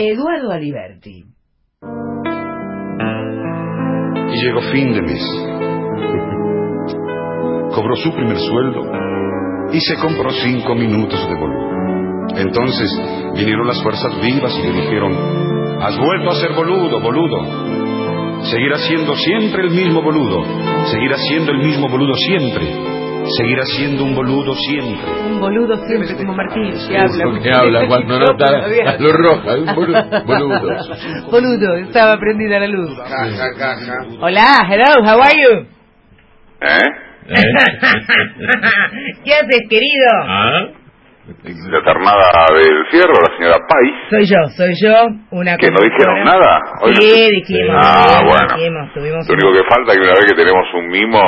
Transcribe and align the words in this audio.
Eduardo 0.00 0.52
Aliberti. 0.52 1.24
Y 4.32 4.44
llegó 4.44 4.60
fin 4.70 4.92
de 4.92 5.02
mes. 5.02 5.24
Cobró 7.74 7.96
su 7.96 8.14
primer 8.14 8.38
sueldo 8.38 8.92
y 9.72 9.80
se 9.80 9.96
compró 9.96 10.30
cinco 10.30 10.76
minutos 10.76 11.18
de 11.28 11.34
boludo. 11.34 12.28
Entonces 12.36 12.88
vinieron 13.34 13.66
las 13.66 13.82
fuerzas 13.82 14.12
vivas 14.22 14.56
y 14.56 14.62
le 14.68 14.82
dijeron, 14.82 15.12
has 15.82 15.98
vuelto 15.98 16.30
a 16.30 16.34
ser 16.36 16.52
boludo, 16.52 17.00
boludo. 17.00 18.44
Seguirá 18.44 18.76
siendo 18.78 19.16
siempre 19.16 19.64
el 19.64 19.70
mismo 19.70 20.00
boludo. 20.00 20.44
Seguirá 20.92 21.16
siendo 21.28 21.50
el 21.50 21.58
mismo 21.58 21.88
boludo 21.88 22.14
siempre 22.14 22.87
seguirá 23.36 23.64
siendo 23.64 24.04
un 24.04 24.14
boludo 24.14 24.54
siempre. 24.54 25.10
Un 25.30 25.40
boludo 25.40 25.76
siempre, 25.86 26.14
como 26.16 26.34
Martín, 26.34 26.72
que 26.88 26.98
habla. 26.98 27.40
que 27.42 27.50
habla 27.50 27.86
cuando 27.86 28.18
no 28.18 28.24
está 28.32 28.98
lo 28.98 29.12
roja, 29.12 29.54
un 29.56 29.74
boludo. 29.74 30.78
Boludo, 31.30 31.76
estaba 31.76 32.18
prendida 32.18 32.58
la 32.58 32.66
luz. 32.66 32.98
Caja, 32.98 33.50
caja. 33.58 34.06
Hola, 34.20 34.66
hello, 34.68 35.02
how 35.04 35.20
are 35.20 35.34
you? 35.36 35.66
¿Eh? 36.60 36.78
¿Qué 39.24 39.34
haces, 39.34 39.62
querido? 39.68 40.08
¿Ah? 40.26 40.68
La 41.44 41.82
ternada 41.84 42.46
del 42.54 42.86
fierro, 42.90 43.12
la 43.12 43.36
señora 43.36 43.58
Pais. 43.68 43.94
Soy 44.08 44.24
yo, 44.24 44.48
soy 44.56 44.72
yo, 44.80 44.94
una 45.30 45.58
¿Que 45.58 45.68
no 45.70 45.76
dijeron 45.82 46.24
nada? 46.24 46.60
Sí, 46.98 47.28
dijimos. 47.30 47.84
Ah, 47.84 48.22
bueno. 48.24 48.56
dijimos, 48.56 48.94
tuvimos 48.94 49.28
Lo 49.28 49.34
único 49.34 49.52
que 49.52 49.68
falta 49.68 49.92
es 49.92 49.98
que 49.98 50.04
una 50.04 50.14
vez 50.14 50.24
que 50.26 50.34
tenemos 50.34 50.64
un 50.72 50.88
mimo 50.88 51.20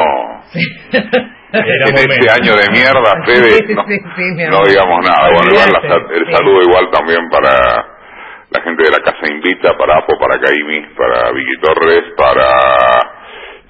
en 1.53 2.11
este 2.11 2.31
año 2.31 2.53
de 2.57 2.67
mierda, 2.71 3.11
Fede, 3.27 4.49
no, 4.51 4.63
digamos 4.67 5.01
nada. 5.05 5.31
Bueno, 5.33 5.51
igual 5.51 5.69
la 5.73 6.15
el 6.17 6.25
saludo 6.37 6.63
igual 6.63 6.91
también 6.93 7.29
para 7.31 7.51
la 8.51 8.63
gente 8.63 8.83
de 8.83 8.91
la 8.91 8.99
Casa 9.05 9.27
Invita, 9.33 9.77
para 9.79 9.99
Apo, 9.99 10.19
para 10.19 10.39
Caimi, 10.41 10.81
para 10.97 11.31
Vicky 11.33 11.61
Torres, 11.63 12.03
para 12.17 12.47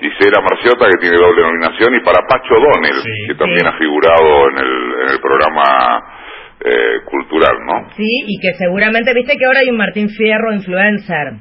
Gisela 0.00 0.40
Marciota, 0.40 0.86
que 0.88 1.00
tiene 1.00 1.16
doble 1.18 1.42
nominación, 1.42 1.94
y 1.94 2.00
para 2.00 2.26
Pacho 2.26 2.54
Donel, 2.54 2.96
Sí. 3.02 3.26
que 3.28 3.34
también 3.34 3.60
Sí. 3.60 3.66
ha 3.66 3.72
figurado 3.78 4.48
en 4.50 4.56
el, 4.58 4.72
en 5.04 5.08
el 5.14 5.20
programa 5.20 6.16
eh, 6.62 7.00
cultural, 7.06 7.56
¿no? 7.66 7.88
Sí, 7.96 8.04
y 8.26 8.38
que 8.40 8.52
seguramente, 8.58 9.14
viste 9.14 9.36
que 9.38 9.44
ahora 9.46 9.60
hay 9.60 9.70
un 9.70 9.78
Martín 9.78 10.08
Fierro 10.10 10.52
influencer 10.52 11.32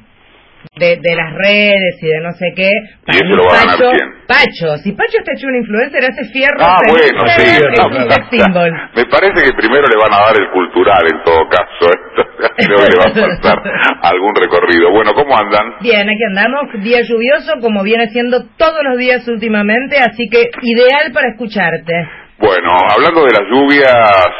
de, 0.75 0.97
de 1.01 1.15
las 1.15 1.33
redes 1.33 1.95
y 2.01 2.07
de 2.07 2.19
no 2.21 2.31
sé 2.33 2.53
qué. 2.55 2.71
¿Y 3.07 3.15
ese 3.15 3.25
lo 3.25 3.43
va 3.43 3.55
a 3.55 3.59
ganar 3.59 3.77
Pacho, 3.77 3.91
quién? 3.91 4.09
Pacho, 4.27 4.77
si 4.83 4.91
Pacho 4.93 5.17
está 5.19 5.33
hecho 5.33 5.47
un 5.47 5.55
influencer, 5.55 6.03
hace 6.03 6.23
Fierro. 6.31 6.61
Ah, 6.61 6.79
bueno, 6.87 7.25
sí. 7.27 8.37
no, 8.39 8.61
me 8.95 9.05
parece 9.05 9.39
que 9.43 9.53
primero 9.57 9.83
le 9.87 9.97
van 9.97 10.13
a 10.13 10.25
dar 10.27 10.35
el 10.37 10.49
cultural 10.51 11.03
en 11.03 11.23
todo 11.23 11.47
caso. 11.49 11.83
Esto, 11.89 12.21
creo 12.57 12.77
que 12.77 12.91
le 12.91 12.99
va 12.99 13.07
a 13.09 13.27
faltar 13.27 13.57
algún 14.03 14.33
recorrido. 14.35 14.91
Bueno, 14.91 15.13
¿cómo 15.13 15.35
andan? 15.37 15.79
Bien, 15.81 16.07
aquí 16.07 16.23
andamos, 16.27 16.71
día 16.83 17.01
lluvioso 17.01 17.59
como 17.61 17.83
viene 17.83 18.07
siendo 18.09 18.45
todos 18.57 18.79
los 18.83 18.97
días 18.97 19.27
últimamente, 19.27 19.97
así 19.99 20.29
que 20.29 20.49
ideal 20.61 21.11
para 21.13 21.29
escucharte. 21.29 21.93
Bueno, 22.39 22.69
hablando 22.87 23.25
de 23.25 23.35
las 23.35 23.49
lluvias, 23.51 23.91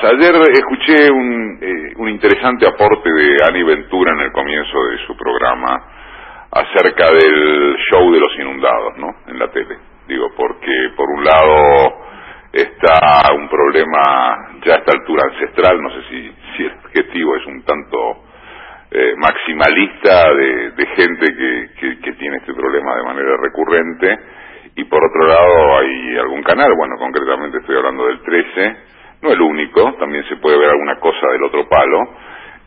ayer 0.04 0.32
escuché 0.54 1.12
un, 1.12 1.60
eh, 1.62 1.94
un 1.98 2.08
interesante 2.08 2.66
aporte 2.66 3.10
de 3.12 3.36
Ani 3.46 3.62
Ventura 3.64 4.14
en 4.14 4.22
el 4.22 4.32
comienzo 4.32 4.78
de 4.90 5.06
su 5.06 5.18
programa 5.18 5.99
acerca 6.52 7.06
del 7.12 7.76
show 7.90 8.12
de 8.12 8.20
los 8.20 8.36
inundados, 8.40 8.98
¿no? 8.98 9.08
En 9.28 9.40
la 9.40 9.50
tele. 9.52 9.78
Digo, 10.08 10.28
porque 10.36 10.72
por 10.96 11.10
un 11.10 11.24
lado 11.24 12.10
está 12.52 13.34
un 13.36 13.48
problema 13.48 14.60
ya 14.66 14.74
a 14.74 14.78
esta 14.78 14.92
altura 14.98 15.24
ancestral, 15.32 15.82
no 15.82 15.90
sé 15.92 16.02
si, 16.10 16.36
si 16.58 16.64
el 16.64 16.72
objetivo 16.84 17.36
es 17.36 17.46
un 17.46 17.64
tanto 17.64 18.24
eh, 18.92 19.14
maximalista 19.18 20.34
de, 20.34 20.86
gente 20.96 21.26
que, 21.36 21.70
que, 21.80 22.00
que 22.00 22.14
tiene 22.14 22.38
este 22.38 22.54
problema 22.54 22.96
de 22.96 23.04
manera 23.04 23.38
recurrente 23.38 24.18
y 24.76 24.84
por 24.86 25.04
otro 25.04 25.28
lado 25.28 25.78
hay 25.78 26.18
algún 26.18 26.42
canal, 26.42 26.72
bueno, 26.76 26.96
concretamente 26.98 27.60
estoy 27.60 27.76
hablando 27.78 28.08
del 28.08 28.22
13, 28.22 28.78
no 29.22 29.32
el 29.32 29.42
único, 29.42 29.94
también 30.00 30.24
se 30.28 30.38
puede 30.38 30.58
ver 30.58 30.70
alguna 30.70 30.96
cosa 31.00 31.28
del 31.32 31.44
otro 31.44 31.68
palo, 31.68 32.00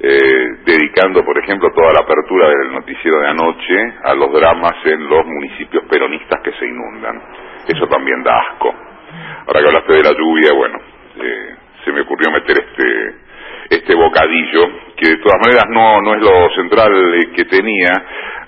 eh, 0.03 0.59
dedicando, 0.65 1.25
por 1.25 1.39
ejemplo, 1.39 1.71
toda 1.73 1.93
la 1.93 2.01
apertura 2.01 2.49
del 2.49 2.73
noticiero 2.73 3.21
de 3.21 3.29
anoche 3.29 3.95
a 4.05 4.15
los 4.15 4.33
dramas 4.33 4.75
en 4.85 5.09
los 5.09 5.25
municipios 5.25 5.85
peronistas 5.89 6.41
que 6.43 6.53
se 6.53 6.67
inundan. 6.67 7.23
Eso 7.69 7.87
también 7.87 8.23
da 8.23 8.37
asco. 8.39 8.75
Ahora 9.47 9.61
que 9.61 9.67
hablaste 9.67 9.97
de 9.97 10.03
la 10.03 10.13
lluvia, 10.13 10.53
bueno, 10.55 10.79
eh, 11.21 11.55
se 11.85 11.93
me 11.93 12.01
ocurrió 12.01 12.33
meter 12.33 12.57
este 12.59 13.23
este 13.71 13.95
bocadillo, 13.95 14.69
que 14.97 15.09
de 15.09 15.17
todas 15.17 15.41
maneras 15.41 15.65
no, 15.71 16.03
no 16.03 16.15
es 16.15 16.21
lo 16.21 16.51
central 16.55 16.93
eh, 17.15 17.31
que 17.35 17.45
tenía. 17.45 17.91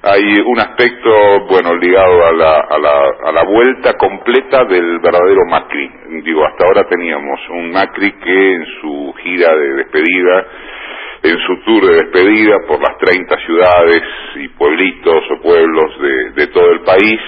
Hay 0.03 0.23
un 0.45 0.61
aspecto, 0.61 1.47
bueno, 1.49 1.75
ligado 1.77 2.27
a 2.27 2.33
la, 2.33 2.61
a, 2.61 2.79
la, 2.79 3.29
a 3.29 3.33
la 3.33 3.45
vuelta 3.45 3.95
completa 3.95 4.65
del 4.65 4.99
verdadero 4.99 5.47
Macri. 5.49 5.91
Digo, 6.23 6.45
hasta 6.45 6.67
ahora 6.67 6.87
teníamos 6.89 7.41
un 7.51 7.73
Macri 7.73 8.13
que 8.13 8.55
en 8.55 8.67
su 8.81 9.15
gira 9.23 9.55
de 9.55 9.75
despedida, 9.77 10.47
en 11.25 11.39
su 11.39 11.57
tour 11.65 11.87
de 11.87 12.05
despedida 12.05 12.59
por 12.69 12.81
las 12.81 12.99
30 12.99 13.37
ciudades 13.47 14.03
y 14.37 14.49
pueblitos 14.49 15.25
o 15.31 15.41
pueblos 15.41 15.99
de, 15.99 16.31
de 16.33 16.47
todo 16.49 16.71
el 16.71 16.81
país, 16.81 17.21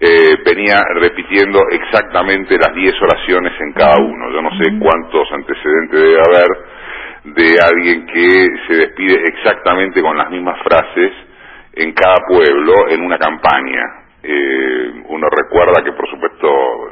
eh, 0.00 0.36
venía 0.46 0.78
repitiendo 0.94 1.60
exactamente 1.70 2.56
las 2.56 2.74
10 2.74 2.94
oraciones 3.02 3.52
en 3.60 3.72
cada 3.72 3.96
uno. 4.00 4.30
Yo 4.32 4.40
no 4.40 4.50
sé 4.50 4.78
cuántos 4.78 5.30
antecedentes 5.32 6.00
debe 6.00 6.22
haber 6.24 7.34
de 7.34 7.58
alguien 7.60 8.06
que 8.06 8.46
se 8.66 8.74
despide 8.76 9.22
exactamente 9.24 10.00
con 10.00 10.16
las 10.16 10.30
mismas 10.30 10.58
frases 10.62 11.12
en 11.74 11.92
cada 11.92 12.16
pueblo 12.26 12.88
en 12.88 13.04
una 13.04 13.18
campaña. 13.18 13.82
Eh, 14.22 15.02
uno 15.08 15.28
recuerda 15.28 15.82
que, 15.84 15.92
por 15.92 16.08
supuesto, 16.08 16.48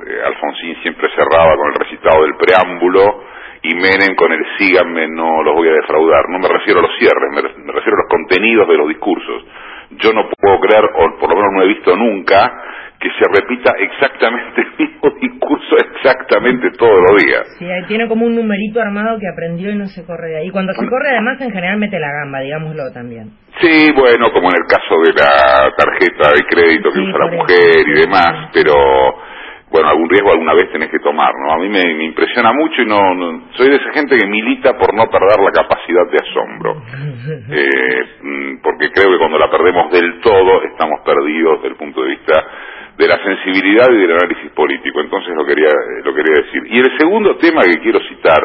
eh, 0.06 0.22
Alfonsín 0.26 0.76
siempre 0.82 1.08
cerraba 1.16 1.56
con 1.56 1.68
el 1.68 1.74
recitado 1.74 2.22
del 2.22 2.34
preámbulo 2.36 3.24
y 3.62 3.74
Menem 3.74 4.14
con 4.16 4.32
el 4.32 4.44
síganme, 4.58 5.08
no 5.08 5.42
los 5.42 5.54
voy 5.54 5.68
a 5.68 5.72
defraudar. 5.72 6.28
No 6.30 6.38
me 6.38 6.48
refiero 6.48 6.80
a 6.80 6.82
los 6.82 6.92
cierres, 6.98 7.30
me, 7.32 7.72
refiero 7.72 7.96
a 7.96 8.02
los 8.02 8.10
contenidos 8.10 8.68
de 8.68 8.76
los 8.76 8.88
discursos. 8.88 9.44
Yo 9.98 10.12
no 10.12 10.28
puedo 10.28 10.60
creer, 10.60 10.84
o 10.84 11.18
por 11.18 11.30
lo 11.30 11.36
menos 11.36 11.52
no 11.52 11.62
he 11.62 11.68
visto 11.68 11.96
nunca, 11.96 12.52
que 12.98 13.08
se 13.10 13.24
repita 13.40 13.72
exactamente 13.78 14.60
el 14.78 14.86
mismo 14.86 15.10
discurso 15.20 15.76
exactamente 15.78 16.70
todos 16.78 16.98
los 17.10 17.22
días. 17.24 17.42
Sí, 17.58 17.66
tiene 17.88 18.08
como 18.08 18.26
un 18.26 18.34
numerito 18.34 18.80
armado 18.80 19.18
que 19.18 19.28
aprendió 19.28 19.70
y 19.70 19.76
no 19.76 19.86
se 19.86 20.04
corre 20.04 20.28
de 20.30 20.38
ahí. 20.38 20.50
Cuando 20.50 20.72
se 20.72 20.86
corre 20.88 21.10
además 21.10 21.40
en 21.40 21.52
general 21.52 21.78
mete 21.78 21.98
la 22.00 22.10
gamba, 22.12 22.40
digámoslo 22.40 22.90
también. 22.92 23.30
Sí, 23.60 23.88
bueno, 23.96 24.32
como 24.32 24.48
en 24.50 24.56
el 24.56 24.66
caso 24.68 24.94
de 25.06 25.12
la 25.14 25.70
tarjeta 25.76 26.32
de 26.34 26.42
crédito 26.48 26.90
que 26.90 26.98
Sí, 26.98 27.02
usa 27.08 27.18
la 27.18 27.26
eso. 27.26 27.36
mujer 27.36 27.86
y 27.86 28.00
demás, 28.00 28.50
pero 28.52 28.74
bueno, 29.76 29.88
algún 29.90 30.08
riesgo 30.08 30.32
alguna 30.32 30.54
vez 30.54 30.70
tenés 30.72 30.88
que 30.90 30.98
tomar, 31.00 31.32
¿no? 31.44 31.52
A 31.54 31.58
mí 31.58 31.68
me, 31.68 31.82
me 31.94 32.04
impresiona 32.04 32.52
mucho 32.52 32.82
y 32.82 32.86
no, 32.86 33.14
no- 33.14 33.42
soy 33.56 33.68
de 33.68 33.76
esa 33.76 33.92
gente 33.92 34.18
que 34.18 34.26
milita 34.26 34.76
por 34.78 34.94
no 34.94 35.04
perder 35.10 35.38
la 35.44 35.52
capacidad 35.52 36.06
de 36.10 36.18
asombro, 36.18 36.82
Eh, 37.50 38.04
mm, 38.22 38.56
porque 38.62 38.90
creo 38.90 39.10
que 39.12 39.18
cuando 39.18 39.38
la 39.38 39.50
perdemos 39.50 39.90
del 39.92 40.20
todo 40.20 40.62
estamos 40.64 41.00
perdidos 41.04 41.56
desde 41.62 41.68
el 41.68 41.76
punto 41.76 42.02
de 42.02 42.08
vista 42.10 42.44
de 42.96 43.06
la 43.08 43.18
sensibilidad 43.22 43.86
y 43.92 43.96
del 43.98 44.12
análisis 44.12 44.50
político. 44.52 45.00
Entonces 45.00 45.34
lo 45.36 45.44
quería 45.44 45.68
lo 46.04 46.14
quería 46.14 46.34
decir. 46.42 46.62
Y 46.70 46.78
el 46.78 46.98
segundo 46.98 47.36
tema 47.36 47.62
que 47.62 47.78
quiero 47.80 48.00
citar 48.08 48.40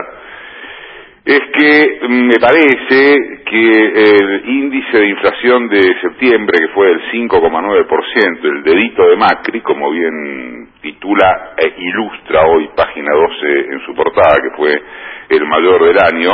es 1.24 1.40
que 1.53 2.00
mm, 2.08 2.28
me 2.28 2.40
parece 2.40 3.44
que 3.46 3.69
el 3.69 4.44
índice 4.50 4.98
de 4.98 5.08
inflación 5.09 5.69
de 5.69 5.81
septiembre, 6.02 6.58
que 6.59 6.68
fue 6.74 6.88
del 6.88 7.02
5,9%, 7.12 8.44
el 8.44 8.63
dedito 8.63 9.08
de 9.08 9.16
Macri, 9.18 9.62
como 9.62 9.92
bien 9.92 10.68
titula 10.81 11.53
e 11.58 11.74
ilustra 11.78 12.46
hoy 12.47 12.69
página 12.75 13.12
12 13.14 13.74
en 13.74 13.80
su 13.86 13.94
portada, 13.94 14.38
que 14.42 14.56
fue 14.58 14.81
el 15.30 15.46
mayor 15.46 15.84
del 15.86 15.97
año, 16.00 16.30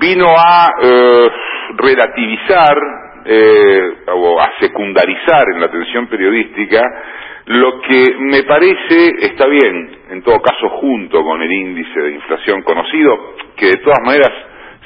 vino 0.00 0.26
a 0.28 0.70
eh, 0.82 1.30
relativizar 1.76 2.76
eh, 3.26 3.94
o 4.12 4.40
a 4.40 4.52
secundarizar 4.60 5.44
en 5.52 5.60
la 5.60 5.66
atención 5.66 6.06
periodística 6.08 6.82
lo 7.46 7.80
que 7.82 8.16
me 8.18 8.42
parece 8.44 9.16
está 9.20 9.46
bien, 9.46 9.98
en 10.10 10.22
todo 10.22 10.40
caso 10.40 10.68
junto 10.80 11.22
con 11.22 11.42
el 11.42 11.52
índice 11.52 12.00
de 12.00 12.12
inflación 12.12 12.62
conocido, 12.62 13.34
que 13.56 13.66
de 13.66 13.76
todas 13.84 14.00
maneras 14.04 14.32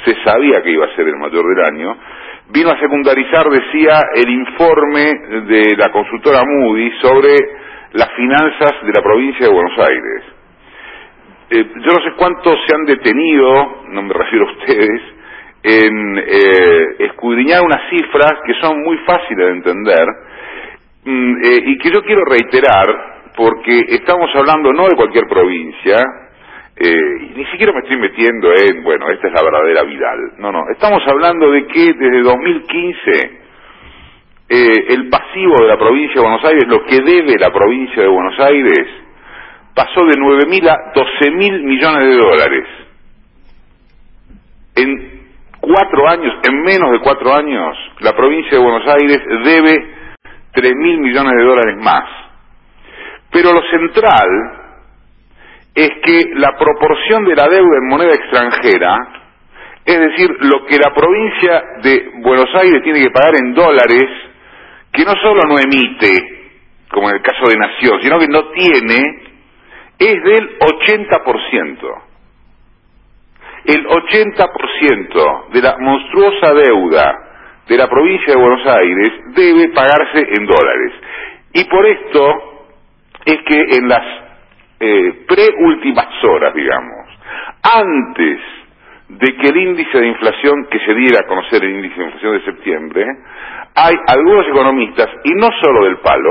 se 0.05 0.15
sabía 0.25 0.63
que 0.63 0.71
iba 0.71 0.87
a 0.87 0.97
ser 0.97 1.07
el 1.07 1.17
mayor 1.17 1.45
del 1.55 1.65
año, 1.65 1.97
vino 2.51 2.71
a 2.71 2.81
secundarizar, 2.81 3.49
decía, 3.49 4.01
el 4.15 4.31
informe 4.31 5.13
de 5.47 5.77
la 5.77 5.91
consultora 5.93 6.43
Moody 6.45 6.91
sobre 7.01 7.37
las 7.93 8.13
finanzas 8.15 8.73
de 8.83 8.93
la 8.95 9.03
provincia 9.03 9.47
de 9.47 9.53
Buenos 9.53 9.79
Aires. 9.79 10.23
Eh, 11.51 11.65
yo 11.77 11.93
no 11.93 12.05
sé 12.05 12.17
cuántos 12.17 12.59
se 12.67 12.77
han 12.77 12.85
detenido, 12.85 13.85
no 13.89 14.03
me 14.03 14.15
refiero 14.15 14.49
a 14.49 14.53
ustedes, 14.53 15.03
en 15.63 16.19
eh, 16.19 16.97
escudriñar 17.01 17.63
unas 17.63 17.89
cifras 17.91 18.33
que 18.47 18.55
son 18.61 18.83
muy 18.83 18.97
fáciles 18.99 19.47
de 19.47 19.53
entender 19.53 20.07
mm, 21.05 21.37
eh, 21.45 21.63
y 21.67 21.79
que 21.79 21.91
yo 21.91 22.03
quiero 22.03 22.25
reiterar 22.25 22.87
porque 23.37 23.85
estamos 23.89 24.31
hablando 24.35 24.73
no 24.73 24.89
de 24.89 24.97
cualquier 24.97 25.25
provincia, 25.29 25.97
eh, 26.77 27.33
ni 27.37 27.45
siquiera 27.47 27.73
me 27.73 27.81
estoy 27.81 27.97
metiendo 27.97 28.53
en, 28.53 28.83
bueno, 28.83 29.09
esta 29.11 29.29
es 29.29 29.33
la 29.33 29.43
verdadera 29.43 29.83
Vidal. 29.85 30.33
No, 30.39 30.51
no, 30.51 30.65
estamos 30.71 31.03
hablando 31.07 31.51
de 31.51 31.67
que 31.67 31.93
desde 31.93 32.21
2015 32.23 33.38
eh, 34.49 34.95
el 34.95 35.09
pasivo 35.09 35.57
de 35.61 35.69
la 35.69 35.77
provincia 35.77 36.15
de 36.15 36.21
Buenos 36.21 36.45
Aires, 36.45 36.65
lo 36.69 36.85
que 36.85 37.01
debe 37.01 37.35
la 37.39 37.51
provincia 37.51 38.03
de 38.03 38.09
Buenos 38.09 38.39
Aires, 38.41 38.89
pasó 39.75 40.05
de 40.07 40.15
9.000 40.15 40.69
a 40.71 40.93
12.000 40.95 41.63
millones 41.63 42.09
de 42.09 42.17
dólares. 42.17 42.67
En 44.75 45.19
cuatro 45.61 46.09
años, 46.09 46.35
en 46.49 46.63
menos 46.63 46.91
de 46.93 47.01
cuatro 47.01 47.35
años, 47.35 47.77
la 48.01 48.17
provincia 48.17 48.59
de 48.59 48.65
Buenos 48.65 48.89
Aires 48.89 49.21
debe 49.45 49.99
3.000 50.55 50.99
millones 50.99 51.33
de 51.37 51.45
dólares 51.45 51.77
más. 51.79 52.05
Pero 53.31 53.53
lo 53.53 53.63
central 53.71 54.29
es 55.75 55.91
que 56.05 56.21
la 56.37 56.57
proporción 56.59 57.25
de 57.25 57.37
la 57.37 57.49
deuda 57.49 57.79
en 57.81 57.89
moneda 57.89 58.15
extranjera, 58.15 58.97
es 59.85 59.99
decir, 59.99 60.31
lo 60.41 60.65
que 60.67 60.77
la 60.77 60.93
provincia 60.95 61.63
de 61.83 62.11
Buenos 62.23 62.53
Aires 62.55 62.83
tiene 62.83 63.03
que 63.03 63.11
pagar 63.11 63.35
en 63.37 63.55
dólares, 63.55 64.28
que 64.93 65.05
no 65.05 65.15
solo 65.23 65.43
no 65.47 65.59
emite, 65.59 66.53
como 66.91 67.11
en 67.11 67.17
el 67.17 67.23
caso 67.23 67.49
de 67.49 67.57
Nación, 67.57 68.01
sino 68.03 68.19
que 68.19 68.29
no 68.29 68.49
tiene, 68.51 69.29
es 69.99 70.23
del 70.23 70.59
80%. 70.59 72.03
El 73.65 73.87
80% 73.87 75.49
de 75.51 75.63
la 75.63 75.77
monstruosa 75.79 76.55
deuda 76.55 77.29
de 77.69 77.77
la 77.77 77.89
provincia 77.89 78.33
de 78.33 78.41
Buenos 78.41 78.67
Aires 78.67 79.11
debe 79.35 79.69
pagarse 79.75 80.21
en 80.21 80.47
dólares. 80.47 80.93
Y 81.53 81.65
por 81.65 81.87
esto 81.87 82.69
es 83.27 83.39
que 83.47 83.77
en 83.77 83.89
las 83.89 84.03
eh, 84.81 85.25
preúltimas 85.27 86.25
horas, 86.25 86.55
digamos, 86.55 87.09
antes 87.63 88.41
de 89.09 89.37
que 89.37 89.49
el 89.49 89.57
índice 89.57 89.99
de 89.99 90.07
inflación, 90.07 90.67
que 90.71 90.79
se 90.81 90.95
diera 90.95 91.21
a 91.25 91.29
conocer 91.29 91.65
el 91.65 91.71
índice 91.71 91.99
de 91.99 92.05
inflación 92.05 92.33
de 92.35 92.45
septiembre, 92.45 93.07
hay 93.75 93.95
algunos 94.07 94.47
economistas, 94.49 95.09
y 95.25 95.31
no 95.35 95.49
solo 95.63 95.85
del 95.85 95.99
palo, 95.99 96.31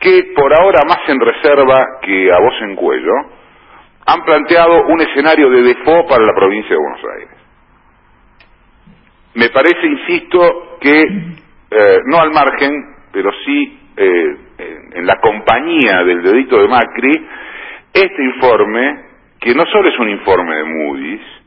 que 0.00 0.32
por 0.34 0.52
ahora 0.58 0.80
más 0.88 1.08
en 1.08 1.20
reserva 1.20 1.98
que 2.02 2.32
a 2.32 2.40
voz 2.40 2.54
en 2.62 2.76
cuello, 2.76 3.12
han 4.06 4.24
planteado 4.24 4.86
un 4.86 5.00
escenario 5.00 5.50
de 5.50 5.62
default 5.62 6.08
para 6.08 6.24
la 6.24 6.34
provincia 6.34 6.70
de 6.70 6.76
Buenos 6.76 7.00
Aires. 7.18 7.38
Me 9.34 9.48
parece, 9.50 9.86
insisto, 9.86 10.78
que 10.80 11.02
eh, 11.02 11.98
no 12.06 12.20
al 12.20 12.32
margen, 12.32 12.72
pero 13.12 13.30
sí 13.44 13.78
eh, 13.96 14.36
en 14.94 15.06
la 15.06 15.20
compañía 15.20 16.02
del 16.04 16.22
dedito 16.22 16.60
de 16.60 16.68
Macri, 16.68 17.28
este 17.92 18.24
informe, 18.24 19.04
que 19.40 19.54
no 19.54 19.64
solo 19.66 19.88
es 19.88 19.98
un 19.98 20.10
informe 20.10 20.56
de 20.56 20.64
Moody's, 20.64 21.41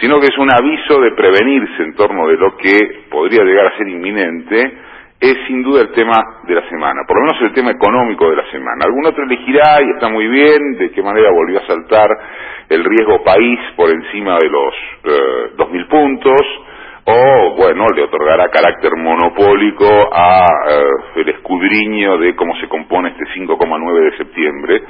sino 0.00 0.20
que 0.20 0.26
es 0.26 0.38
un 0.38 0.50
aviso 0.52 1.00
de 1.00 1.12
prevenirse 1.12 1.82
en 1.82 1.94
torno 1.94 2.28
de 2.28 2.36
lo 2.36 2.56
que 2.56 3.04
podría 3.10 3.44
llegar 3.44 3.66
a 3.66 3.76
ser 3.76 3.88
inminente, 3.88 4.72
es 5.20 5.36
sin 5.46 5.62
duda 5.62 5.82
el 5.82 5.92
tema 5.92 6.16
de 6.46 6.54
la 6.54 6.66
semana, 6.70 7.02
por 7.06 7.18
lo 7.18 7.26
menos 7.26 7.42
el 7.42 7.52
tema 7.52 7.70
económico 7.72 8.30
de 8.30 8.36
la 8.36 8.50
semana. 8.50 8.86
Algún 8.86 9.04
otro 9.04 9.24
elegirá, 9.24 9.78
y 9.82 9.90
está 9.90 10.08
muy 10.08 10.26
bien, 10.28 10.78
de 10.78 10.90
qué 10.92 11.02
manera 11.02 11.30
volvió 11.30 11.58
a 11.58 11.66
saltar 11.66 12.08
el 12.70 12.82
riesgo 12.82 13.22
país 13.22 13.58
por 13.76 13.90
encima 13.90 14.38
de 14.40 14.48
los 14.48 14.74
eh, 15.04 15.56
2.000 15.58 15.88
puntos, 15.88 16.40
o, 17.04 17.54
bueno, 17.56 17.86
le 17.94 18.04
otorgará 18.04 18.48
carácter 18.48 18.92
monopólico 18.96 19.86
a 20.12 20.46
eh, 20.68 21.20
el 21.20 21.28
escudriño 21.30 22.18
de 22.18 22.34
cómo 22.36 22.54
se 22.56 22.68
compone 22.68 23.10
este 23.10 23.24
5,9 23.40 24.10
de 24.10 24.16
septiembre, 24.16 24.82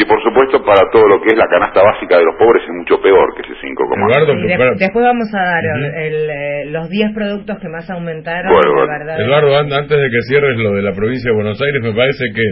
que 0.00 0.06
por 0.08 0.16
supuesto 0.24 0.64
para 0.64 0.88
todo 0.90 1.04
lo 1.06 1.20
que 1.20 1.28
es 1.28 1.36
la 1.36 1.44
canasta 1.44 1.84
básica 1.84 2.16
de 2.16 2.24
los 2.24 2.34
pobres 2.40 2.64
es 2.64 2.72
mucho 2.72 2.96
peor 3.04 3.36
que 3.36 3.44
ese 3.44 3.52
5,9. 3.52 4.78
después 4.78 5.04
vamos 5.04 5.28
a 5.28 5.42
dar 5.44 5.64
el, 6.00 6.30
eh, 6.30 6.64
los 6.72 6.88
10 6.88 7.12
productos 7.12 7.58
que 7.60 7.68
más 7.68 7.84
aumentaron. 7.90 8.48
Eduardo, 8.48 9.58
antes 9.58 9.98
de 10.00 10.08
que 10.08 10.22
cierres 10.26 10.56
lo 10.56 10.72
de 10.72 10.82
la 10.82 10.92
provincia 10.92 11.30
de 11.30 11.36
Buenos 11.36 11.60
Aires, 11.60 11.82
me 11.82 11.92
parece 11.92 12.24
que 12.32 12.46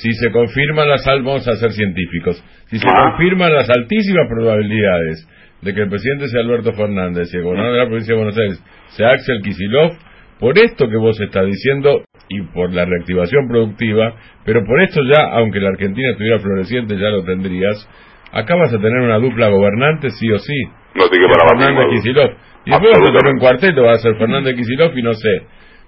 si 0.00 0.12
se 0.14 0.32
confirman 0.32 0.88
las 0.88 1.04
vamos 1.04 1.46
a 1.46 1.56
ser 1.56 1.72
científicos, 1.72 2.42
si 2.72 2.78
se 2.78 2.88
ah. 2.88 3.12
confirman 3.12 3.52
las 3.52 3.68
altísimas 3.68 4.26
probabilidades 4.28 5.28
de 5.60 5.74
que 5.74 5.82
el 5.82 5.90
presidente 5.90 6.28
sea 6.28 6.40
Alberto 6.40 6.72
Fernández 6.72 7.28
y 7.34 7.36
el 7.36 7.42
gobernador 7.42 7.72
de 7.72 7.78
la 7.78 7.86
provincia 7.86 8.14
de 8.14 8.20
Buenos 8.20 8.38
Aires 8.38 8.64
sea 8.96 9.10
Axel 9.10 9.42
Kisilov, 9.42 9.92
por 10.40 10.56
esto 10.56 10.88
que 10.88 10.96
vos 10.96 11.20
estás 11.20 11.44
diciendo 11.44 12.04
y 12.28 12.42
por 12.42 12.72
la 12.72 12.84
reactivación 12.84 13.48
productiva, 13.48 14.14
pero 14.44 14.64
por 14.64 14.80
esto 14.82 15.00
ya, 15.04 15.22
aunque 15.32 15.60
la 15.60 15.70
Argentina 15.70 16.10
estuviera 16.10 16.38
floreciente, 16.38 16.96
ya 16.96 17.08
lo 17.08 17.24
tendrías, 17.24 17.88
acá 18.32 18.56
vas 18.56 18.72
a 18.72 18.78
tener 18.78 19.00
una 19.00 19.18
dupla 19.18 19.48
gobernante 19.48 20.10
sí 20.10 20.30
o 20.30 20.38
sí. 20.38 20.62
No 20.94 21.08
te 21.08 21.16
Fernández 21.16 21.86
Kisilov. 21.90 22.30
Y 22.64 22.70
después 22.70 22.92
vas 22.92 23.08
a 23.08 23.18
tener 23.18 23.34
un 23.34 23.40
cuarteto, 23.40 23.82
va 23.82 23.92
a 23.92 23.98
ser 23.98 24.16
Fernández 24.16 24.56
Kisilov 24.56 24.96
y 24.96 25.02
no 25.02 25.14
sé, 25.14 25.42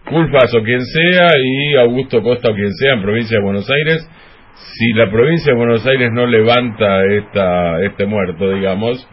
Culfas 0.05 0.55
o 0.55 0.63
quien 0.63 0.81
sea 0.81 1.29
y 1.39 1.77
Augusto 1.77 2.23
Costa 2.23 2.51
o 2.51 2.55
quien 2.55 2.73
sea 2.73 2.95
en 2.95 3.03
provincia 3.03 3.39
de 3.39 3.45
Buenos 3.45 3.71
Aires. 3.71 4.09
Si 4.55 4.93
la 4.95 5.11
provincia 5.11 5.53
de 5.53 5.59
Buenos 5.59 5.87
Aires 5.87 6.11
no 6.13 6.27
levanta 6.27 7.05
esta, 7.05 7.83
este 7.83 8.07
muerto, 8.07 8.51
digamos, 8.51 9.07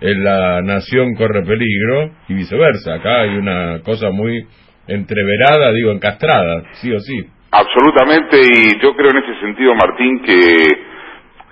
la 0.00 0.60
nación 0.62 1.14
corre 1.14 1.42
peligro 1.44 2.10
y 2.28 2.34
viceversa. 2.34 2.94
Acá 2.94 3.22
hay 3.22 3.36
una 3.36 3.80
cosa 3.84 4.10
muy 4.10 4.46
entreverada, 4.86 5.72
digo, 5.72 5.90
encastrada, 5.90 6.64
sí 6.74 6.92
o 6.92 7.00
sí. 7.00 7.26
Absolutamente, 7.50 8.40
y 8.40 8.80
yo 8.80 8.94
creo 8.94 9.10
en 9.10 9.18
ese 9.18 9.40
sentido, 9.40 9.74
Martín, 9.74 10.22
que 10.22 10.64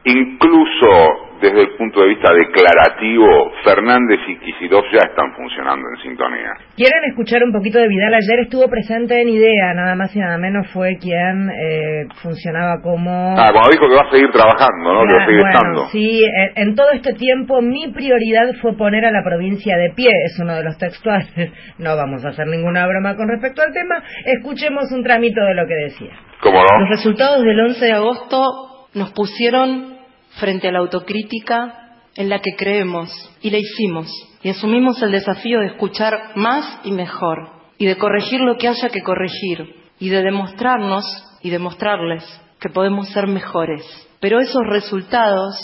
incluso 0.04 1.19
desde 1.40 1.60
el 1.62 1.76
punto 1.76 2.02
de 2.02 2.08
vista 2.08 2.32
declarativo, 2.32 3.52
Fernández 3.64 4.20
y 4.28 4.38
Kicillof 4.38 4.84
ya 4.92 5.08
están 5.08 5.32
funcionando 5.34 5.88
en 5.88 6.02
sintonía. 6.02 6.52
¿Quieren 6.76 7.04
escuchar 7.08 7.42
un 7.42 7.52
poquito 7.52 7.78
de 7.78 7.88
Vidal? 7.88 8.14
Ayer 8.14 8.40
estuvo 8.40 8.68
presente 8.68 9.20
en 9.20 9.28
IDEA, 9.28 9.74
nada 9.74 9.94
más 9.94 10.14
y 10.14 10.18
nada 10.18 10.36
menos 10.36 10.66
fue 10.72 10.98
quien 10.98 11.50
eh, 11.50 12.06
funcionaba 12.22 12.82
como... 12.82 13.34
Ah, 13.38 13.48
cuando 13.52 13.70
dijo 13.70 13.88
que 13.88 13.94
va 13.94 14.08
a 14.08 14.10
seguir 14.10 14.30
trabajando, 14.30 14.92
¿no? 14.92 15.06
que 15.06 15.14
va 15.14 15.22
a 15.22 15.26
seguir 15.26 15.46
estando. 15.46 15.88
Sí, 15.88 16.22
en, 16.56 16.74
todo 16.74 16.90
este 16.92 17.14
tiempo 17.14 17.62
mi 17.62 17.88
prioridad 17.92 18.54
fue 18.60 18.76
poner 18.76 19.06
a 19.06 19.10
la 19.10 19.22
provincia 19.24 19.76
de 19.76 19.90
pie, 19.90 20.10
es 20.26 20.38
uno 20.40 20.54
de 20.54 20.64
los 20.64 20.76
textuales. 20.78 21.28
No 21.78 21.96
vamos 21.96 22.24
a 22.24 22.28
hacer 22.28 22.46
ninguna 22.46 22.86
broma 22.86 23.16
con 23.16 23.28
respecto 23.28 23.62
al 23.62 23.72
tema. 23.72 24.02
Escuchemos 24.26 24.92
un 24.92 25.02
tramito 25.02 25.40
de 25.42 25.54
lo 25.54 25.66
que 25.66 25.74
decía. 25.74 26.12
¿Cómo 26.42 26.58
no? 26.58 26.80
Los 26.80 26.90
resultados 26.90 27.42
del 27.42 27.58
11 27.58 27.84
de 27.84 27.92
agosto 27.92 28.88
nos 28.94 29.12
pusieron 29.12 29.99
frente 30.38 30.68
a 30.68 30.72
la 30.72 30.80
autocrítica 30.80 31.98
en 32.16 32.28
la 32.28 32.40
que 32.40 32.56
creemos 32.56 33.10
y 33.40 33.50
la 33.50 33.58
hicimos 33.58 34.08
y 34.42 34.48
asumimos 34.48 35.02
el 35.02 35.12
desafío 35.12 35.60
de 35.60 35.66
escuchar 35.66 36.32
más 36.34 36.80
y 36.84 36.92
mejor 36.92 37.50
y 37.78 37.86
de 37.86 37.96
corregir 37.96 38.40
lo 38.40 38.56
que 38.56 38.68
haya 38.68 38.88
que 38.88 39.02
corregir 39.02 39.74
y 39.98 40.08
de 40.08 40.22
demostrarnos 40.22 41.04
y 41.42 41.50
demostrarles 41.50 42.24
que 42.58 42.70
podemos 42.70 43.08
ser 43.10 43.26
mejores. 43.26 43.84
Pero 44.20 44.40
esos 44.40 44.66
resultados 44.66 45.56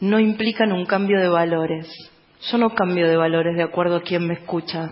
no 0.00 0.20
implican 0.20 0.72
un 0.72 0.86
cambio 0.86 1.20
de 1.20 1.28
valores. 1.28 1.88
Yo 2.50 2.58
no 2.58 2.74
cambio 2.74 3.08
de 3.08 3.16
valores 3.16 3.56
de 3.56 3.62
acuerdo 3.62 3.96
a 3.96 4.02
quien 4.02 4.26
me 4.26 4.34
escucha. 4.34 4.90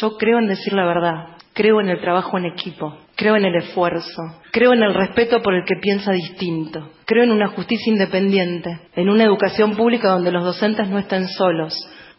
Yo 0.00 0.16
creo 0.16 0.38
en 0.38 0.46
decir 0.46 0.72
la 0.72 0.86
verdad, 0.86 1.36
creo 1.52 1.80
en 1.80 1.88
el 1.88 2.00
trabajo 2.00 2.38
en 2.38 2.46
equipo, 2.46 2.96
creo 3.16 3.36
en 3.36 3.44
el 3.44 3.56
esfuerzo, 3.56 4.22
creo 4.52 4.72
en 4.72 4.82
el 4.82 4.94
respeto 4.94 5.42
por 5.42 5.54
el 5.54 5.64
que 5.64 5.76
piensa 5.80 6.12
distinto, 6.12 6.90
creo 7.10 7.24
en 7.24 7.32
una 7.32 7.48
justicia 7.48 7.92
independiente, 7.92 8.82
en 8.94 9.08
una 9.08 9.24
educación 9.24 9.74
pública 9.74 10.10
donde 10.10 10.30
los 10.30 10.44
docentes 10.44 10.88
no 10.88 10.96
estén 10.96 11.26
solos. 11.26 11.74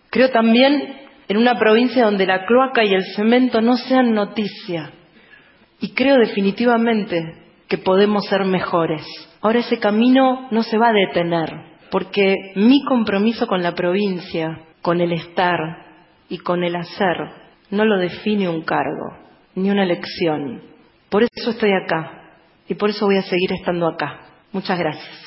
Creo 0.10 0.31
también 0.31 0.98
en 1.29 1.38
una 1.38 1.57
provincia 1.57 2.03
donde 2.03 2.25
la 2.25 2.45
cloaca 2.45 2.83
y 2.83 2.93
el 2.93 3.05
cemento 3.15 3.62
no 3.62 3.77
sean 3.77 4.12
noticia. 4.12 4.91
Y 5.79 5.93
creo 5.93 6.17
definitivamente 6.17 7.24
que 7.69 7.77
podemos 7.77 8.25
ser 8.25 8.43
mejores. 8.43 9.05
Ahora 9.39 9.60
ese 9.60 9.79
camino 9.79 10.50
no 10.51 10.62
se 10.62 10.77
va 10.77 10.89
a 10.89 11.07
detener, 11.07 11.50
porque 11.89 12.36
mi 12.55 12.83
compromiso 12.83 13.48
con 13.48 13.63
la 13.63 13.74
provincia, 13.74 14.60
con 14.81 15.00
el 15.00 15.13
estar 15.13 15.57
y 16.27 16.39
con 16.39 16.65
el 16.65 16.75
hacer, 16.75 17.15
no 17.69 17.86
lo 17.86 17.98
define 17.98 18.50
un 18.50 18.63
cargo, 18.63 19.15
ni 19.55 19.71
una 19.71 19.86
elección. 19.86 20.63
Por 21.07 21.24
eso 21.24 21.51
estoy 21.51 21.71
acá 21.71 22.41
y 22.67 22.74
por 22.74 22.89
eso 22.89 23.05
voy 23.05 23.15
a 23.15 23.21
seguir 23.21 23.53
estando 23.53 23.88
acá. 23.88 24.30
Muchas 24.53 24.77
gracias. 24.77 25.22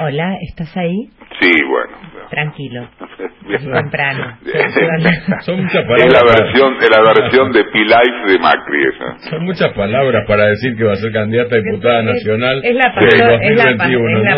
Hola, 0.00 0.36
¿estás 0.48 0.76
ahí? 0.76 1.08
Sí, 1.40 1.50
bueno. 1.64 2.28
Tranquilo. 2.28 2.88
Temprano. 3.72 4.38
Son 5.40 5.62
muchas 5.62 5.84
palabras. 5.84 6.06
Es 6.06 6.12
la 6.12 6.24
versión, 6.24 6.76
es 6.76 6.90
la 6.90 7.02
versión 7.02 7.52
de 7.52 7.64
P-Life 7.64 8.32
de 8.32 8.38
Macri 8.38 8.82
esa. 8.84 9.30
Son 9.30 9.44
muchas 9.44 9.72
palabras 9.72 10.24
para 10.26 10.46
decir 10.48 10.76
que 10.76 10.84
va 10.84 10.92
a 10.92 10.96
ser 10.96 11.12
candidata 11.12 11.56
a 11.56 11.58
diputada 11.58 12.02
nacional. 12.02 12.60
Es 12.64 12.74
la, 12.74 12.92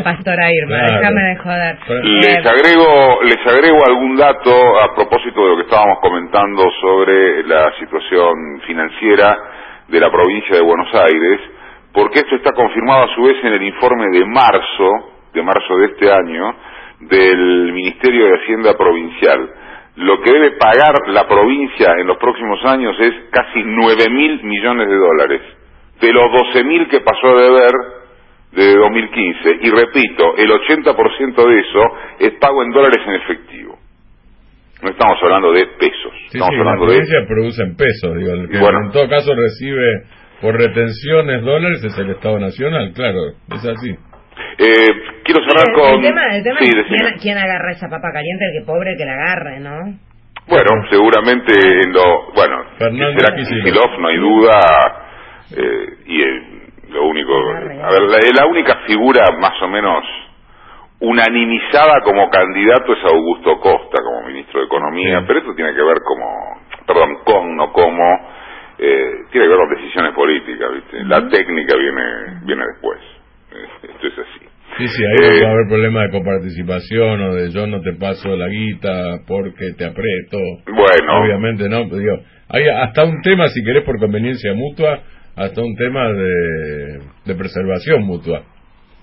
pastora 0.02 0.52
Irma, 0.52 0.82
déjame 0.86 1.22
de 1.22 1.36
joder. 1.36 1.78
Les 2.04 2.46
agrego, 2.46 3.22
les 3.22 3.46
agrego 3.46 3.78
algún 3.86 4.16
dato 4.16 4.80
a 4.80 4.94
propósito 4.94 5.42
de 5.42 5.48
lo 5.50 5.56
que 5.56 5.62
estábamos 5.62 5.98
comentando 6.00 6.62
sobre 6.80 7.42
la 7.44 7.72
situación 7.78 8.60
financiera 8.66 9.36
de 9.88 10.00
la 10.00 10.10
provincia 10.10 10.56
de 10.56 10.62
Buenos 10.62 10.88
Aires, 10.94 11.40
porque 11.94 12.18
esto 12.18 12.36
está 12.36 12.52
confirmado 12.52 13.04
a 13.04 13.14
su 13.14 13.22
vez 13.22 13.36
en 13.42 13.52
el 13.54 13.62
informe 13.62 14.06
de 14.10 14.26
marzo 14.26 15.14
de 15.34 15.42
marzo 15.42 15.76
de 15.76 15.86
este 15.86 16.10
año 16.10 16.54
del 17.00 17.72
Ministerio 17.72 18.26
de 18.26 18.36
Hacienda 18.38 18.76
Provincial. 18.78 19.50
Lo 19.96 20.20
que 20.22 20.32
debe 20.32 20.52
pagar 20.52 20.94
la 21.08 21.26
provincia 21.26 21.92
en 21.98 22.06
los 22.06 22.18
próximos 22.18 22.64
años 22.64 22.96
es 23.00 23.12
casi 23.30 23.62
9 23.64 24.10
mil 24.10 24.42
millones 24.44 24.88
de 24.88 24.96
dólares, 24.96 25.42
de 26.00 26.12
los 26.12 26.26
12 26.32 26.64
mil 26.64 26.88
que 26.88 27.00
pasó 27.00 27.28
a 27.28 27.42
deber 27.42 27.72
de 28.52 28.76
2015. 28.76 29.58
Y 29.62 29.70
repito, 29.70 30.36
el 30.36 30.50
80% 30.50 31.48
de 31.48 31.60
eso 31.60 31.82
es 32.20 32.30
pago 32.40 32.62
en 32.62 32.70
dólares 32.70 32.98
en 33.06 33.14
efectivo. 33.14 33.78
No 34.82 34.90
estamos 34.90 35.18
hablando 35.22 35.52
de 35.52 35.66
pesos. 35.78 36.12
Sí, 36.30 36.38
estamos 36.38 36.54
sí, 36.54 36.60
hablando 36.60 36.86
la 36.86 36.92
de 36.92 36.98
provincia 36.98 37.26
produce 37.28 37.62
en 37.62 37.76
pesos, 37.76 38.16
digo, 38.16 38.32
el 38.32 38.48
que 38.50 38.58
Bueno. 38.58 38.78
en 38.86 38.90
todo 38.90 39.08
caso 39.08 39.32
recibe 39.34 40.04
por 40.44 40.60
retenciones 40.60 41.40
dólares 41.42 41.82
es 41.82 41.96
el 41.98 42.10
Estado 42.10 42.38
Nacional, 42.38 42.92
claro, 42.94 43.32
es 43.50 43.64
así. 43.64 43.88
Eh, 44.58 44.86
quiero 45.24 45.40
cerrar 45.48 45.64
el, 45.68 45.74
con... 45.74 45.94
el 45.94 46.02
tema, 46.02 46.36
el 46.36 46.42
tema 46.44 46.58
Sí, 46.60 46.66
es 46.68 46.84
quién, 46.86 47.18
quién 47.18 47.38
agarra 47.38 47.72
esa 47.72 47.88
papa 47.88 48.12
caliente, 48.12 48.44
el 48.52 48.60
que 48.60 48.66
pobre 48.66 48.94
que 48.98 49.06
la 49.06 49.14
agarre, 49.14 49.60
¿no? 49.60 49.78
Bueno, 50.46 50.68
seguramente 50.90 51.54
en 51.56 51.92
lo... 51.94 52.30
Bueno, 52.34 52.56
Fernando 52.76 53.18
será 53.18 53.34
Kicillof. 53.34 53.98
No 53.98 54.08
hay 54.08 54.18
duda. 54.18 54.60
eh, 55.56 55.86
y 56.08 56.92
lo 56.92 57.06
único... 57.06 57.32
A 57.82 57.90
ver, 57.90 58.02
la, 58.02 58.18
la 58.42 58.46
única 58.46 58.80
figura 58.86 59.24
más 59.40 59.54
o 59.62 59.68
menos 59.68 60.04
unanimizada 61.00 62.00
como 62.04 62.28
candidato 62.28 62.92
es 62.92 63.04
Augusto 63.10 63.58
Costa 63.60 63.96
como 64.04 64.26
ministro 64.28 64.60
de 64.60 64.66
Economía, 64.66 65.20
Sí. 65.20 65.24
pero 65.26 65.38
esto 65.38 65.54
tiene 65.54 65.72
que 65.74 65.82
ver 65.82 65.96
como... 66.06 66.60
Perdón, 66.86 67.16
con, 67.24 67.56
no 67.56 67.72
como... 67.72 68.33
eh, 68.78 69.10
tiene 69.30 69.46
que 69.46 69.50
ver 69.50 69.58
con 69.58 69.74
decisiones 69.74 70.14
políticas, 70.14 70.72
¿viste? 70.74 71.04
La 71.04 71.28
técnica 71.28 71.76
viene, 71.76 72.40
viene 72.44 72.64
después. 72.72 72.98
Eh, 73.52 73.88
Esto 73.94 74.06
es 74.06 74.18
así. 74.18 74.46
Sí, 74.78 74.88
sí, 74.88 75.02
ahí 75.04 75.38
Eh, 75.38 75.44
va 75.44 75.50
a 75.50 75.52
haber 75.52 75.68
problemas 75.68 76.02
de 76.10 76.18
coparticipación 76.18 77.20
o 77.22 77.34
de 77.34 77.50
yo 77.52 77.66
no 77.66 77.80
te 77.80 77.92
paso 77.94 78.36
la 78.36 78.48
guita 78.48 79.20
porque 79.26 79.72
te 79.78 79.84
aprieto. 79.84 80.38
Bueno, 80.66 81.20
Obviamente 81.22 81.68
no, 81.68 81.84
pero 81.88 81.98
digo, 81.98 82.16
hay 82.48 82.66
hasta 82.68 83.04
un 83.04 83.22
tema, 83.22 83.48
si 83.48 83.62
querés, 83.64 83.84
por 83.84 83.98
conveniencia 84.00 84.52
mutua, 84.54 84.98
hasta 85.36 85.60
un 85.62 85.76
tema 85.76 86.10
de, 86.12 86.98
de 87.24 87.34
preservación 87.34 88.02
mutua. 88.02 88.42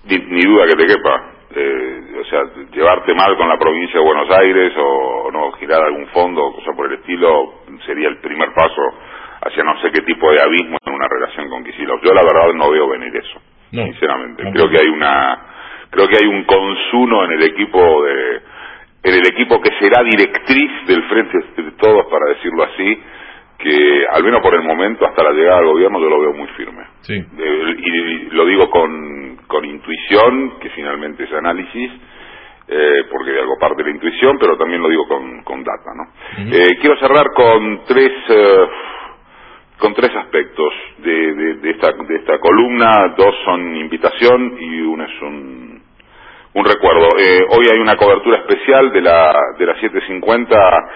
Ni, 0.05 0.17
ni 0.17 0.41
duda 0.41 0.65
que 0.65 0.75
te 0.75 0.85
quepa. 0.87 1.31
Eh, 1.55 1.99
o 2.19 2.23
sea, 2.25 2.41
llevarte 2.73 3.13
mal 3.13 3.35
con 3.37 3.47
la 3.47 3.57
provincia 3.57 3.99
de 3.99 4.05
Buenos 4.05 4.29
Aires 4.31 4.73
o 4.77 5.29
no 5.31 5.51
girar 5.53 5.83
algún 5.83 6.07
fondo 6.07 6.41
cosa 6.53 6.71
por 6.75 6.87
el 6.91 6.99
estilo 6.99 7.61
sería 7.85 8.07
el 8.09 8.17
primer 8.19 8.49
paso 8.53 8.81
hacia 9.41 9.63
no 9.63 9.79
sé 9.81 9.91
qué 9.91 10.01
tipo 10.01 10.31
de 10.31 10.41
abismo 10.41 10.77
en 10.85 10.93
una 10.93 11.07
relación 11.07 11.49
con 11.49 11.63
Kicillof. 11.63 12.01
Yo 12.03 12.13
la 12.13 12.21
verdad 12.23 12.53
no 12.53 12.69
veo 12.69 12.87
venir 12.89 13.15
eso, 13.15 13.41
No, 13.71 13.83
sinceramente. 13.85 14.43
Creo 14.53 14.69
que 14.69 14.77
hay 14.81 14.89
una, 14.89 15.37
creo 15.89 16.07
que 16.07 16.17
hay 16.21 16.27
un 16.27 16.43
consuno 16.43 17.25
en 17.25 17.31
el 17.33 17.43
equipo 17.43 18.03
de, 18.03 18.41
en 19.03 19.13
el 19.15 19.27
equipo 19.27 19.59
que 19.61 19.71
será 19.79 20.03
directriz 20.03 20.71
del 20.87 21.03
frente 21.03 21.37
de 21.61 21.71
todos, 21.71 22.05
para 22.05 22.33
decirlo 22.35 22.63
así, 22.63 23.01
que 23.57 24.05
al 24.11 24.23
menos 24.23 24.41
por 24.41 24.55
el 24.55 24.63
momento 24.63 25.05
hasta 25.05 25.23
la 25.23 25.31
llegada 25.31 25.59
al 25.59 25.65
gobierno 25.65 25.99
yo 25.99 26.09
lo 26.09 26.19
veo 26.19 26.33
muy 26.33 26.47
firme. 26.49 26.83
Sí, 27.01 27.13
y 27.13 28.35
lo 28.35 28.45
digo 28.45 28.69
con, 28.69 29.37
con 29.47 29.65
intuición, 29.65 30.59
que 30.59 30.69
finalmente 30.69 31.23
es 31.23 31.33
análisis, 31.33 31.91
eh, 32.67 33.03
porque 33.11 33.31
de 33.31 33.39
algo 33.41 33.57
parte 33.59 33.83
la 33.83 33.89
intuición, 33.91 34.37
pero 34.39 34.57
también 34.57 34.81
lo 34.81 34.89
digo 34.89 35.07
con, 35.07 35.43
con 35.43 35.63
data, 35.63 35.91
¿no? 35.95 36.53
Eh, 36.55 36.77
quiero 36.79 36.97
cerrar 36.99 37.25
con 37.35 37.81
tres, 37.85 38.11
eh, 38.29 38.67
con 39.81 39.95
tres 39.95 40.15
aspectos 40.15 40.71
de, 40.99 41.33
de, 41.55 41.71
esta, 41.71 41.91
de 41.91 42.15
esta 42.17 42.37
columna, 42.39 43.15
dos 43.17 43.35
son 43.43 43.75
invitación 43.75 44.55
y 44.59 44.79
uno 44.81 45.03
es 45.03 45.21
un, 45.23 45.81
recuerdo. 46.53 47.09
Eh, 47.17 47.39
hoy 47.49 47.65
hay 47.73 47.79
una 47.79 47.95
cobertura 47.95 48.37
especial 48.37 48.91
de 48.91 49.01
la, 49.01 49.33
de 49.57 49.65
las 49.65 49.77
7.50 49.77 50.89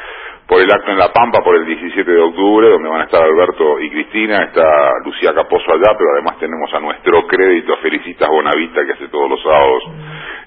por 0.48 0.62
el 0.62 0.72
acto 0.72 0.92
en 0.92 1.00
La 1.00 1.12
Pampa 1.12 1.40
por 1.44 1.56
el 1.56 1.66
17 1.66 2.12
de 2.12 2.22
octubre, 2.22 2.70
donde 2.70 2.88
van 2.88 3.02
a 3.02 3.06
estar 3.06 3.24
Alberto 3.24 3.80
y 3.80 3.90
Cristina, 3.90 4.44
está 4.44 4.92
Lucía 5.04 5.34
Caposo 5.34 5.66
allá, 5.74 5.98
pero 5.98 6.12
además 6.14 6.38
tenemos 6.38 6.72
a 6.72 6.80
nuestro 6.80 7.26
crédito, 7.26 7.74
a 7.74 7.78
Felicitas 7.78 8.30
Bonavista, 8.30 8.86
que 8.86 8.94
hace 8.94 9.08
todos 9.08 9.32
los 9.32 9.42
sábados 9.42 9.84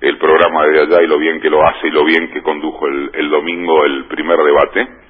el 0.01 0.17
programa 0.17 0.65
desde 0.67 0.83
allá 0.83 1.03
y 1.03 1.09
lo 1.09 1.19
bien 1.19 1.41
que 1.41 1.51
lo 1.51 1.67
hace 1.67 1.89
y 1.89 1.91
lo 1.91 2.05
bien 2.05 2.31
que 2.31 2.41
condujo 2.41 2.87
el 2.87 3.31
domingo 3.31 3.85
el 3.85 4.05
primer 4.05 4.39
debate. 4.39 5.08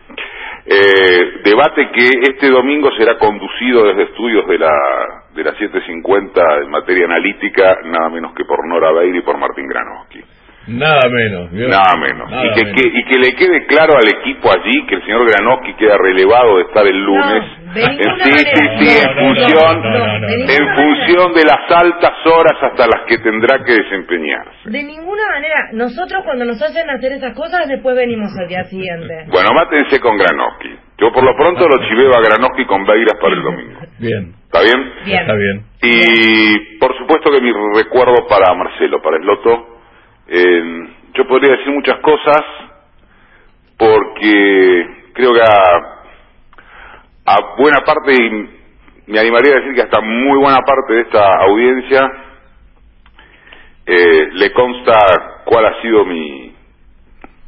Eh, 0.71 1.41
debate 1.45 1.89
que 1.93 2.11
este 2.31 2.51
domingo 2.51 2.91
será 2.99 3.17
conducido 3.17 3.87
desde 3.87 4.03
estudios 4.03 4.47
de 4.47 4.59
la, 4.59 4.71
de 5.35 5.43
la 5.43 5.53
750 5.53 6.43
en 6.63 6.71
materia 6.71 7.07
analítica, 7.07 7.79
nada 7.85 8.11
menos 8.11 8.35
que 8.35 8.45
por 8.45 8.67
Nora 8.69 8.93
Beir 8.93 9.17
y 9.17 9.23
por 9.23 9.39
Martín 9.39 9.67
Granowski. 9.67 10.23
Nada 10.69 11.09
menos. 11.09 11.51
¿vio? 11.53 11.69
Nada 11.69 11.97
menos. 12.01 12.31
Nada 12.31 12.47
y, 12.47 12.53
que, 12.55 12.65
menos. 12.65 12.81
que- 12.83 12.89
y 12.89 13.05
que 13.05 13.19
le 13.19 13.35
quede 13.35 13.67
claro 13.67 13.95
al 13.97 14.09
equipo 14.09 14.51
allí 14.51 14.87
que 14.87 14.95
el 14.97 15.03
señor 15.03 15.29
Granowski 15.31 15.75
queda 15.75 15.97
relevado 15.99 16.57
de 16.59 16.63
estar 16.65 16.87
el 16.87 16.99
lunes. 17.05 17.43
No, 17.67 17.75
de 17.75 17.83
En- 17.83 17.99
sí, 17.99 18.09
manera. 18.09 18.39
sí, 18.39 18.65
sí, 18.79 18.99
en 19.05 19.15
función, 19.19 19.85
en 19.85 20.75
función 20.75 21.33
de 21.35 21.45
las 21.45 21.83
altas 21.83 22.27
horas 22.27 22.57
hasta 22.63 22.87
las 22.87 23.05
que 23.07 23.19
tendrá 23.19 23.63
que 23.65 23.73
desempeñarse. 23.75 24.71
De 24.71 24.83
ninguna 24.85 25.23
manera. 25.35 25.55
Nosotros 25.73 26.23
cuando 26.25 26.45
nos 26.45 26.61
hacen 26.63 26.89
hacer 26.91 27.13
esas 27.13 27.35
cosas, 27.35 27.69
después 27.69 27.95
venimos 27.97 28.31
al 28.39 28.49
día 28.49 28.65
siguiente. 28.65 29.27
Bueno, 29.31 29.51
mátense 29.55 30.01
con 30.01 30.17
Granowski. 30.17 30.71
Yo 30.99 31.13
por 31.13 31.23
lo 31.25 31.37
pronto 31.37 31.69
lo 31.69 31.77
chiveo 31.89 32.11
a 32.17 32.21
Granowski 32.21 32.65
con 32.67 32.85
Beiras 32.85 33.19
para 33.21 33.35
el 33.35 33.43
domingo. 33.43 33.81
Bien, 33.99 34.35
¿Está 34.47 34.61
bien? 34.63 34.93
Bien. 35.05 35.21
está 35.21 35.35
bien. 35.35 35.63
Y 35.83 36.79
por 36.79 36.97
supuesto 36.99 37.31
que 37.31 37.41
mi 37.43 37.53
recuerdo 37.77 38.27
para 38.29 38.53
Marcelo, 38.55 39.01
para 39.03 39.17
Esloto, 39.19 39.78
eh, 40.29 40.89
yo 41.15 41.27
podría 41.27 41.57
decir 41.57 41.73
muchas 41.73 41.99
cosas 42.01 42.43
porque 43.77 45.11
creo 45.15 45.33
que 45.33 45.41
a, 45.41 45.97
buena 47.57 47.81
parte, 47.81 48.15
y 48.15 49.11
me 49.11 49.19
animaría 49.19 49.53
a 49.53 49.61
decir 49.61 49.75
que 49.75 49.83
hasta 49.83 50.01
muy 50.01 50.39
buena 50.39 50.61
parte 50.61 50.95
de 50.95 51.01
esta 51.03 51.29
audiencia 51.41 52.11
eh, 53.87 54.29
le 54.33 54.53
consta 54.53 55.43
cuál 55.45 55.67
ha 55.67 55.83
sido 55.83 56.05
mi, 56.05 56.55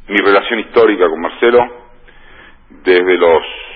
mi 0.07 0.17
relación 0.17 0.59
histórica 0.59 1.07
con 1.07 1.21
Marcelo 1.21 1.65
desde 2.83 3.17
los 3.17 3.41